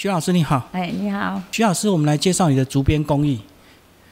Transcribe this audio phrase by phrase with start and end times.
[0.00, 3.40] 徐老师你好，哎，你好，徐老师，我们来介绍你的竹编工艺。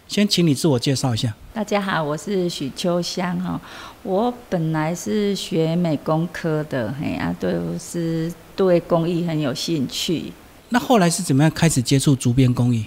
[0.09, 1.33] 先请你自我介绍一下。
[1.55, 3.61] 大家好，我是许秋香哈。
[4.03, 10.33] 我本来是学美工科的，嘿啊，对，我是对工艺很有兴趣。
[10.71, 12.85] 那后来是怎么样开始接触竹编工艺？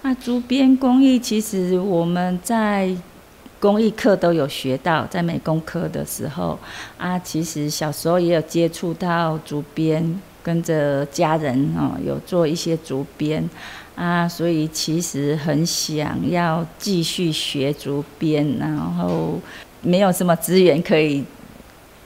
[0.00, 2.96] 啊，竹编工艺其实我们在
[3.60, 6.58] 工艺课都有学到，在美工科的时候
[6.96, 10.18] 啊，其实小时候也有接触到竹编，
[10.48, 13.46] 跟着家人哦有做一些竹编。
[13.94, 19.40] 啊，所以其实很想要继续学竹编，然后
[19.82, 21.24] 没有什么资源可以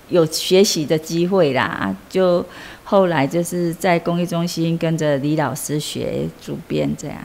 [0.08, 1.94] 有学习的机会啦。
[2.08, 2.42] 就
[2.82, 7.18] 后来就是在公益中心跟着李老师学竹编这样。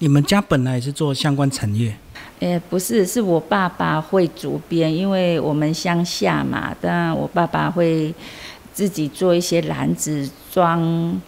[0.00, 1.94] 你们家本来是做相关产业？
[2.40, 8.12] 诶，不是，是我爸爸会竹编，因为我们乡下嘛，但我爸爸会
[8.78, 11.20] 自己做一些篮子装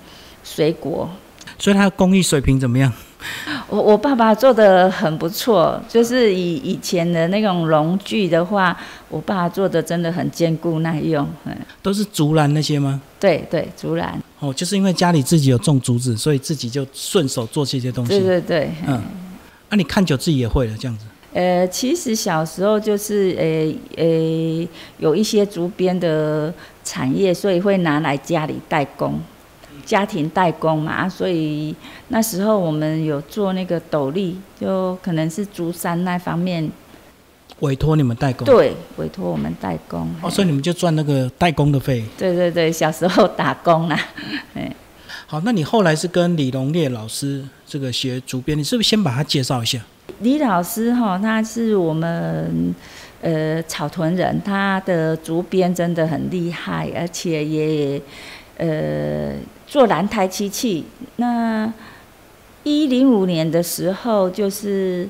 [0.45, 1.11] 水果。
[1.59, 2.93] 所以他的工艺水平怎么样？
[3.67, 11.29] 我我爸爸做的很不错，就是以以前的那种农具的话，我爸做的真的很坚固耐用。
[11.45, 13.03] 嗯，都是竹篮那些吗？
[13.19, 14.17] 对对，竹篮。
[14.39, 18.11] 哦，就是因为家里自己有种竹子，所以自己就顺手做这些东西。
[18.11, 18.95] 对对对，嗯。
[19.70, 21.05] 啊，你看久自己也会了这样子。
[21.33, 29.20] 呃，其实小时候就是呃呃有一些竹编的产业，所以会拿来家里代工。
[29.86, 31.75] 家庭代工嘛，所以
[32.08, 36.70] 那时候我们有做那个斗笠，就可能是竹山那方面
[37.61, 38.45] 委托你们代工。
[38.45, 40.08] 对，委托我们代工。
[40.23, 42.05] 哦，所以你们就赚那个代工的费。
[42.17, 43.98] 对对对，小时候打工啦。
[44.55, 44.73] 哎，
[45.27, 49.81] 好，那你后来是跟李龙烈老师这个学竹编，你是不是先把他介绍一下？
[50.19, 52.75] 李老师哈，他是我们
[53.22, 58.02] 呃草屯人，他的竹编真的很厉害，而且也
[58.58, 59.33] 呃。
[59.70, 61.72] 做蓝台漆器，那
[62.64, 65.08] 一零五年的时候，就是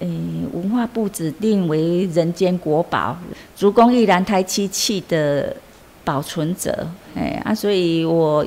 [0.00, 0.08] 诶
[0.52, 3.16] 文化部指定为人间国宝，
[3.54, 5.54] 竹工艺蓝台漆器的
[6.02, 8.44] 保存者，哎啊，所以我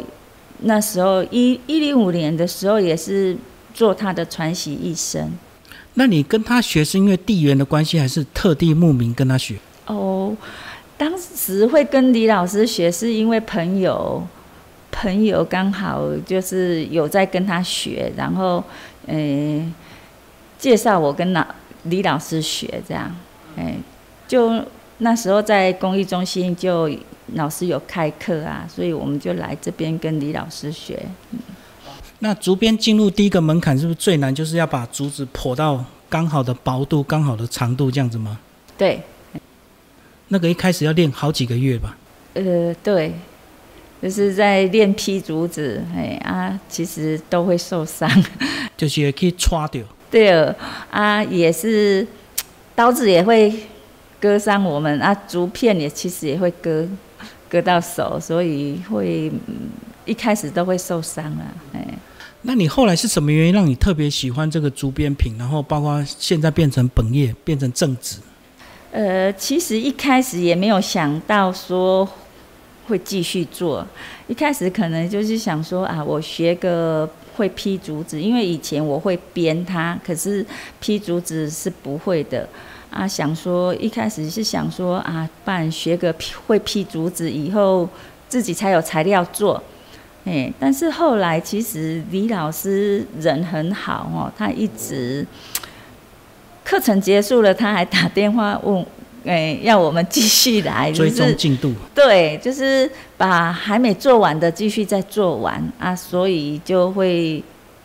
[0.63, 3.37] 那时候一一零五年的时候，也是
[3.73, 5.31] 做他的传习一生。
[5.95, 9.55] 那你跟他学是因为地缘的关系，还是特地慕名跟他学？
[9.87, 10.35] 哦，
[10.97, 14.25] 当时会跟李老师学，是因为朋友。
[14.95, 18.63] 朋友刚好就是有在跟他学，然后，
[19.07, 19.67] 诶，
[20.59, 21.43] 介绍我跟老
[21.85, 23.13] 李老师学这样，
[23.55, 23.75] 诶，
[24.27, 24.63] 就
[24.99, 26.87] 那时候在公益中心就
[27.33, 31.03] 老师有开课啊，所以我们就来这边跟李老师学。
[32.23, 34.33] 那竹编进入第一个门槛是不是最难？
[34.33, 38.39] 就是要把竹子剖到刚好的薄度、刚好的长度这样子吗？
[38.77, 39.01] 对。
[40.29, 41.97] 那个一开始要练好几个月吧？
[42.35, 43.13] 呃，对。
[44.01, 48.09] 就是在练劈竹子，哎啊，其实都会受伤，
[48.77, 49.83] 就是可以戳掉。
[50.09, 50.31] 对
[50.91, 52.07] 啊，也是
[52.73, 53.53] 刀子也会
[54.21, 56.87] 割伤我们啊，竹片也其实也会割
[57.49, 59.29] 割到手，所以会
[60.05, 61.47] 一开始都会受伤啊。
[61.73, 61.87] 哎，
[62.43, 68.17] 那你后来是什么原因让你特别喜欢这个竹编品，然后包括现在变成本业，变成正职？
[68.91, 72.07] 呃，其实一开始也没有想到说。
[72.85, 73.87] 会继续做，
[74.27, 80.45] 一开始可能就是想说啊，我学个会劈竹子，因为以前我会编它，可是
[80.81, 82.45] 劈竹子是不会的
[82.89, 83.07] 啊。
[83.07, 86.13] 想说一开始是想说啊，办学个
[86.45, 87.87] 会劈竹子以后，
[88.27, 89.63] 自己才有材料做。
[90.25, 95.25] 哎，但是后来其实李老师人很好哦，他一直
[96.63, 98.85] 课程结束了，他还打电话问。
[99.25, 101.73] 哎，要我们继续来追踪进度。
[101.95, 107.41] 对，就是把还没做完的继续再做完啊，所以就会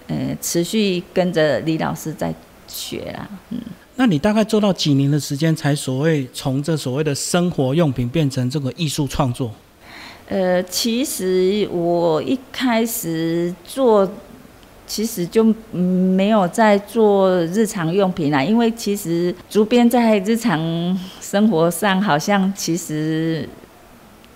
[0.08, 2.34] 呃持续跟着李老师在
[2.66, 3.28] 学啦。
[3.50, 3.60] 嗯，
[3.94, 9.54] 那你大概做到几年的时间，才所谓从这所谓的生活用品变成这个艺术创作？
[10.28, 14.08] 呃，其实我一开始做。
[14.90, 23.46] 其实就没有在做日常用品啦，因为其实竹编在日常生活上好像其实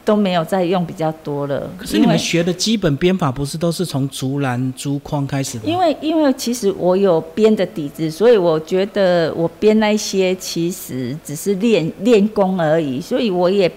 [0.04, 1.70] 都没有在用比较多了。
[1.78, 5.62] 可是你们学的基本编法不是都是从竹篮、竹筐开始吗？
[5.64, 13.72] 因为因为其实我有编的底子，所以我觉得我编那些其实只是练练功而已，所以我也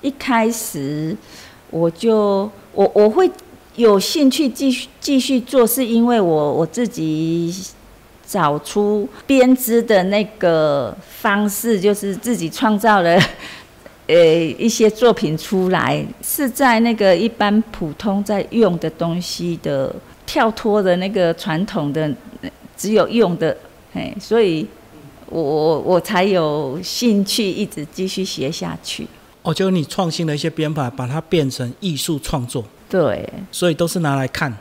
[0.00, 1.16] 一开始
[1.70, 3.30] 我就我我会。
[3.76, 7.54] 有兴趣继续继续做，是因为我我自己
[8.26, 13.16] 找出编织的那个方式，就是自己创造了
[14.08, 14.16] 呃
[14.58, 19.94] 一些作品出来，是在那个一般普通在用的东西的
[20.26, 22.12] 跳脱的那个传统的
[22.76, 23.56] 只有用的，
[23.94, 24.66] 哎，所以
[25.26, 29.06] 我我我才有兴趣一直继续学下去。
[29.48, 34.54] 哦，就是你创新的一些编排，把它变成艺术创作，对，所以都是拿来看。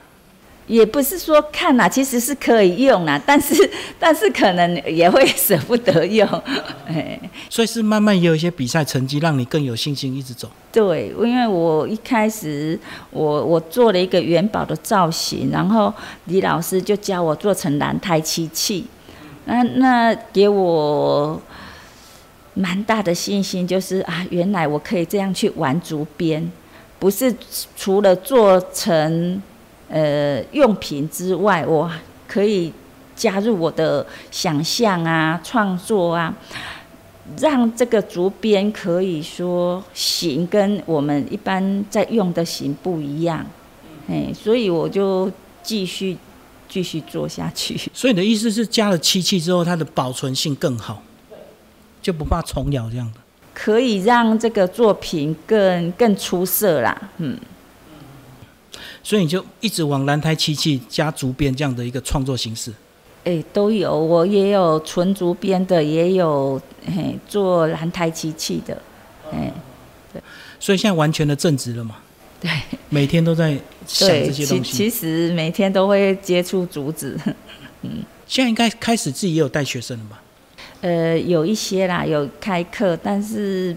[0.65, 3.69] 也不是说看啦，其实是可以用啦，但是
[3.99, 6.25] 但是可能也会 舍不得用，
[6.87, 7.19] 哎，
[7.49, 10.49] 所以是慢慢也有一些比赛成绩，让你更有信心一直走。
[10.71, 12.79] 对，因为我一开始
[13.11, 15.93] 我我做了一个元宝的造型，然后
[16.25, 18.85] 李老师就教我做成蓝台漆器，
[19.43, 21.41] 那那给我
[22.57, 26.51] 蛮大的信心，就是啊，原来我可以这样去玩竹编，
[26.97, 27.35] 不是
[27.75, 29.41] 除了做成。
[29.89, 31.89] 呃，用品之外，我
[32.27, 32.73] 可以
[33.15, 36.35] 加入我的想象啊、创作啊，
[37.39, 43.45] 让这个竹编可以说形跟我们一般在用的形不一样，
[44.09, 45.31] 哎，所以我就
[45.63, 46.17] 继续
[46.67, 47.79] 继续做下去。
[47.93, 51.01] 所以你的意思是，加了漆器之后，它的保存性更好，
[52.07, 53.19] 就不怕虫咬这样的，
[53.53, 57.37] 可以让这个作品更更出色啦，嗯。
[59.03, 62.71] 所以你就一直往蓝台漆器加竹编这样的一个创作形式，
[63.25, 68.81] 哎，都有，我也有纯竹编的，也有嘿做蓝台漆器的，
[69.33, 69.51] 哎，
[70.13, 70.21] 对，
[70.61, 71.97] 所以现在完全的正直了嘛？
[72.39, 72.49] 对，
[72.87, 73.51] 每天都在
[73.85, 74.71] 想这些东西。
[74.71, 77.19] 其实每天都会接触竹子，
[77.81, 80.21] 嗯，现在应该开始自己也有带学生了吧？
[80.81, 83.75] 呃，有一些啦，有开课，但是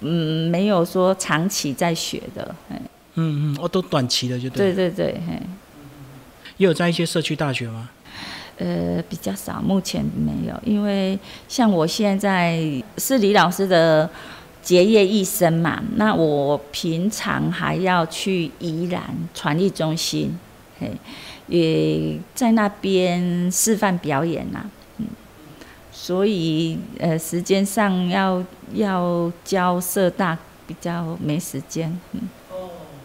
[0.00, 2.80] 嗯，没有说长期在学的，哎。
[3.18, 4.74] 嗯嗯，哦，都短期的就对。
[4.74, 5.40] 对对对，嘿。
[6.58, 7.88] 也有在一些社区大学吗？
[8.58, 12.58] 呃，比较少，目前没有，因为像我现在
[12.96, 14.08] 是李老师的
[14.62, 19.02] 结业一生嘛，那我平常还要去宜兰
[19.34, 20.38] 传艺中心，
[20.78, 20.90] 嘿，
[21.48, 24.70] 也在那边示范表演呐，嗯，
[25.98, 28.44] 所以呃，时间上要
[28.74, 32.20] 要教社大比较没时间，嗯。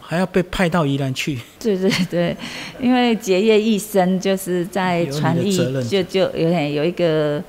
[0.01, 1.39] 还要被派到宜兰去？
[1.57, 2.35] 对对对，
[2.81, 5.55] 因为结业一生就是在传艺，
[5.87, 7.41] 就就有点有一个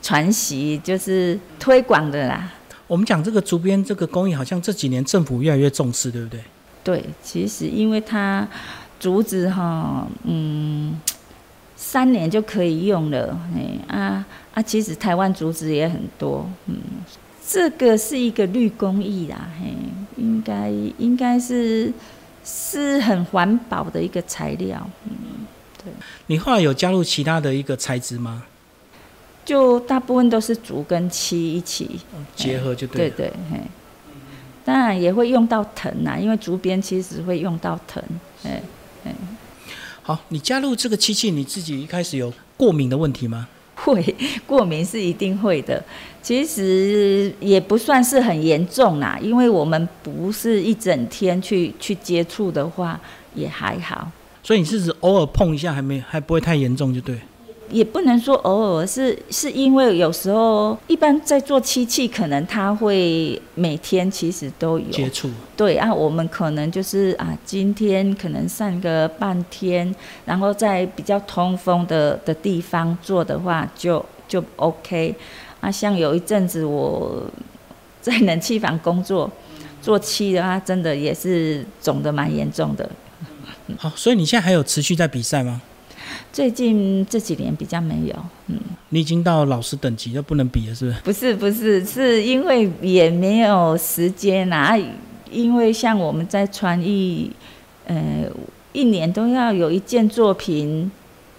[0.00, 2.52] 传习，就是推广的啦。
[2.86, 6.40] 我们讲这个竹编这个工艺，好像这几年政府越来越重视，对不对？
[6.84, 8.46] 对，其实因为它
[9.00, 10.96] 竹子哈，嗯，
[11.74, 16.76] 三年就可以用了，哎啊啊，其实台湾竹子也很多，嗯，
[17.46, 19.74] 这个是一个绿工艺啦，嘿。
[20.16, 21.92] 应该应该是
[22.44, 25.44] 是很环保的一个材料，嗯，
[25.82, 25.92] 对。
[26.28, 28.44] 你后来有加入其他的一个材质吗？
[29.44, 31.98] 就大部分都是竹跟漆一起
[32.36, 33.10] 结合，就对。
[33.10, 33.60] 对对，嘿。
[34.64, 38.00] 当然也会用到藤啊，因为竹编其实会用到藤，
[38.44, 38.62] 哎
[39.04, 39.12] 哎。
[40.02, 43.48] 好，你加入这个漆器，你自己一开始有过敏的问题吗？
[43.84, 44.02] 会
[44.46, 45.82] 过敏是一定会的，
[46.22, 52.98] 其实也不算是很严重啦，因为我们不是一整天去去接触的话，
[53.34, 54.10] 也还好。
[54.42, 57.18] 所以你是指偶尔碰一下，还没还不会太严重，就对。
[57.70, 65.30] 也不能说偶尔，是是因为有时候一般在做漆器，可能他会每天其实都有接触。
[65.56, 69.94] 对啊，我们可能就是啊，今天可能上个半天，
[70.24, 75.14] 然后在比较通风的的地方做的话，就就 OK。
[75.60, 77.22] 啊，像有一阵子我
[78.00, 79.30] 在冷气房工作
[79.80, 82.88] 做漆的话，真的也是肿的蛮严重的。
[83.78, 85.62] 好，所以你现在还有持续在比赛吗？
[86.32, 88.14] 最近这几年比较没有，
[88.48, 91.00] 嗯，你已经到老师等级，就不能比了，是不是？
[91.00, 94.76] 不是不是，是因为也没有时间啊，
[95.30, 97.30] 因为像我们在传艺，
[97.86, 98.24] 呃，
[98.72, 100.90] 一年都要有一件作品，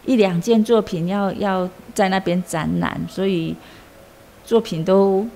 [0.05, 3.55] 一两件作品要要在那边展览，所以
[4.45, 5.27] 作品都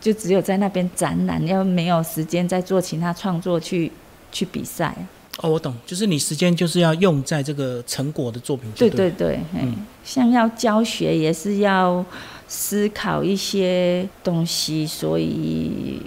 [0.00, 3.90] 就只有在那边展览，要没有时间再做其他创作去
[4.32, 4.94] 去比赛。
[5.40, 8.68] 哦，我懂，就是你时间就是要用在这个成果的作品。
[8.76, 12.04] 对对对，嗯，像要教学也是要
[12.48, 16.00] 思考一些东西，所以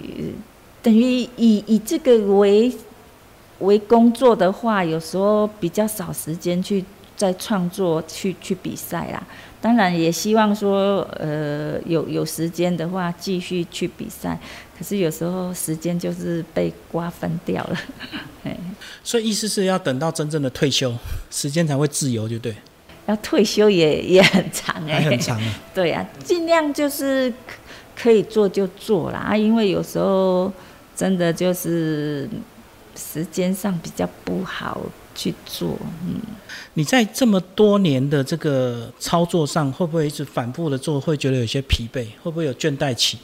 [0.82, 2.70] 等于以以这个为
[3.60, 6.84] 为工作的话，有时候比较少时间去
[7.22, 9.22] 在创作去去比赛啦。
[9.60, 14.36] 当然也希望说，呃，有有时间的话继续去比赛。
[14.76, 17.78] 可是有时候时间就是被瓜分掉了。
[19.04, 20.92] 所以意思是要等到真正的退休，
[21.30, 22.56] 时间才会自由，就对。
[23.06, 25.00] 要退休也也很长哎。
[25.00, 25.54] 还很长啊。
[25.72, 27.32] 对啊，尽量就是
[27.96, 30.52] 可以做就做啦啊，因为有时候
[30.96, 32.28] 真的就是
[32.96, 34.80] 时间上比较不好
[35.14, 35.76] 去做。
[36.06, 36.20] 嗯，
[36.74, 42.06] 你在这么多年的这个操作上，会不会一直反复的做，会觉得有些疲惫？
[42.22, 43.18] 会不会有倦怠期？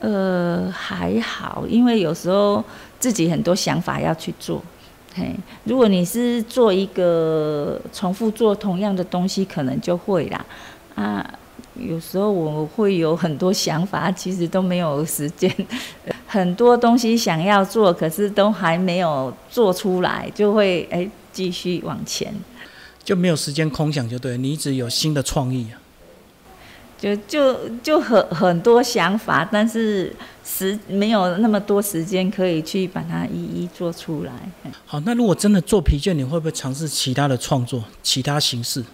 [0.00, 2.64] 呃，还好，因为有时候
[2.98, 4.62] 自己很多想法要去做。
[5.14, 5.34] 嘿，
[5.64, 10.46] 如果你是做一个重复做同样的东西，可能就会啦。
[10.94, 11.38] 啊，
[11.74, 15.54] 有时候我会有很多想法，其实都没有时间，
[16.32, 22.32] 很多东西想要做，可是都还没有做出来，就会哎继续往前，
[23.02, 25.82] 就没有时间空想，就对你一直有新的创意啊。
[26.96, 34.32] 就就就很很多想法，但是时没有那么多时间可以去把它一一做出来。
[34.86, 38.84] 好，那如果真的做疲倦，你会不会尝试其他的创作、其他形式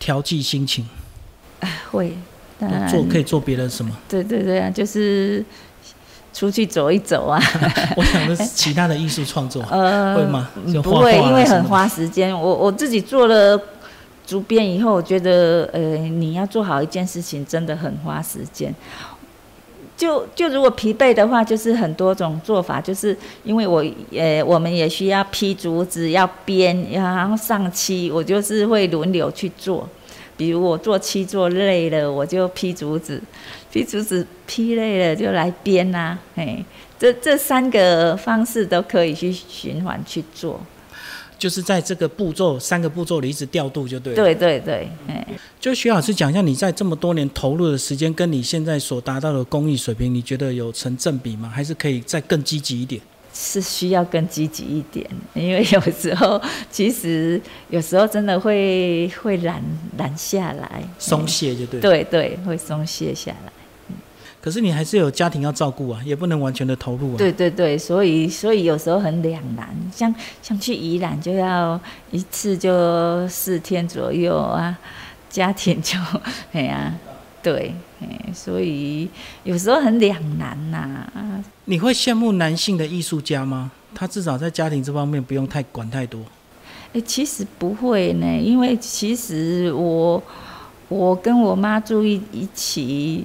[0.00, 0.84] 调剂心情？
[1.60, 2.16] 哎，会。
[2.90, 3.94] 做可以做别的什么？
[4.08, 5.44] 对对对啊，就是
[6.36, 7.40] 出去走一走啊。
[7.96, 10.50] 我想的是其他的艺术创作， 呃，会吗？
[10.82, 12.38] 不会，因为很花时间。
[12.38, 13.58] 我我自己做了。
[14.26, 18.74] 竹编以后，我觉得，呃，你要做好一件事情，真的很花时间。
[19.96, 29.88] 就就如果疲惫的话，就是很多种做法，就是因为我，呃，我们也需要劈竹子，要编，然后上漆，我就是会轮流去做。
[30.36, 33.20] 比如我做漆做累了，我就劈竹子，
[33.72, 36.64] 劈竹子劈累了就来编呐，嘿，
[36.98, 40.60] 这这三个方式都可以去循环去做。
[41.38, 44.16] 就是在这个步骤三个步骤里一直调度就对了。
[44.16, 45.26] 对对对，哎，
[45.60, 51.50] 就徐老师讲一下，你在这么多年投入的时间，跟你现在所达到的工艺水平，你觉得有成正比吗？
[51.54, 53.00] 还是可以再更积极一点？
[53.38, 56.40] 是需要更积极一点，因为有时候
[56.72, 57.38] 其实
[57.68, 59.62] 有时候真的会会懒
[59.98, 61.78] 懒下来，松懈就对。
[61.80, 63.52] 对对，会松懈下来。
[64.40, 67.18] 可是你还是有家庭要照顾啊，也不能完全的投入啊。
[67.18, 71.78] 对对对，所以所以有时候很两难，像像去宜兰就要
[72.12, 74.78] 一次就四天左右啊，
[75.28, 75.98] 家庭就
[76.54, 76.94] 哎呀，
[77.42, 79.08] 对，哎，所以
[79.44, 81.06] 有时候很两难呐。
[81.64, 83.70] 你会羡慕男性的艺术家吗？
[83.94, 86.20] 他至少在家庭这方面不用太管太多。
[86.92, 90.22] 哎，其实不会呢，因为其实我
[90.88, 93.24] 我跟我妈住一一起。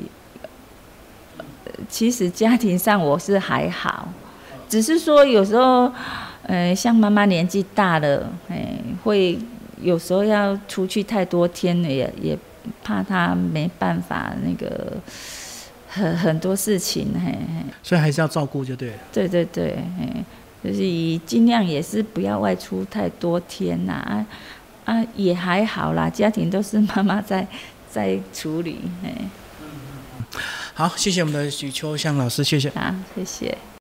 [1.89, 4.07] 其实家庭上我是还好，
[4.69, 5.91] 只是说有时候，
[6.43, 9.37] 呃，像妈妈年纪大了，哎，会
[9.81, 12.37] 有时候要出去太多天了，也也
[12.83, 14.97] 怕他没办法那个
[15.87, 18.97] 很很多事情，嘿嘿，所以还是要照顾就对了。
[19.11, 20.23] 对对对，嘿，
[20.63, 24.25] 就是以尽量也是不要外出太多天呐，啊
[24.85, 27.47] 啊也还好啦，家庭都是妈妈在
[27.89, 29.11] 在处理，哎。
[30.73, 32.69] 好，谢谢我们的许秋香老师，谢谢。
[32.69, 33.57] 啊，谢谢。